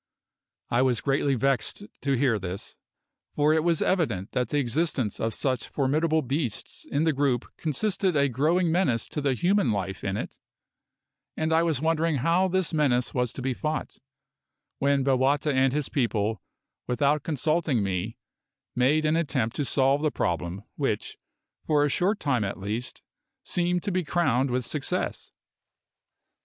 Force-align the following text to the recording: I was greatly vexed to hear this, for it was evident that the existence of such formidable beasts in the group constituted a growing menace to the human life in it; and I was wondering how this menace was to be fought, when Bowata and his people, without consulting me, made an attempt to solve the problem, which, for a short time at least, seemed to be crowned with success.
I 0.71 0.81
was 0.81 0.99
greatly 0.99 1.35
vexed 1.35 1.83
to 2.01 2.13
hear 2.17 2.39
this, 2.39 2.75
for 3.35 3.53
it 3.53 3.63
was 3.63 3.83
evident 3.83 4.31
that 4.31 4.49
the 4.49 4.57
existence 4.57 5.19
of 5.19 5.31
such 5.31 5.67
formidable 5.67 6.23
beasts 6.23 6.85
in 6.85 7.03
the 7.03 7.13
group 7.13 7.45
constituted 7.57 8.19
a 8.19 8.27
growing 8.27 8.71
menace 8.71 9.07
to 9.09 9.21
the 9.21 9.35
human 9.35 9.71
life 9.71 10.03
in 10.03 10.17
it; 10.17 10.39
and 11.37 11.53
I 11.53 11.61
was 11.61 11.81
wondering 11.83 12.15
how 12.15 12.47
this 12.47 12.73
menace 12.73 13.13
was 13.13 13.31
to 13.33 13.43
be 13.43 13.53
fought, 13.53 13.99
when 14.79 15.03
Bowata 15.03 15.53
and 15.53 15.71
his 15.71 15.87
people, 15.87 16.41
without 16.87 17.21
consulting 17.21 17.83
me, 17.83 18.17
made 18.75 19.05
an 19.05 19.15
attempt 19.15 19.55
to 19.57 19.65
solve 19.65 20.01
the 20.01 20.09
problem, 20.09 20.63
which, 20.77 21.15
for 21.67 21.85
a 21.85 21.89
short 21.89 22.19
time 22.19 22.43
at 22.43 22.57
least, 22.59 23.03
seemed 23.43 23.83
to 23.83 23.91
be 23.91 24.03
crowned 24.03 24.49
with 24.49 24.65
success. 24.65 25.31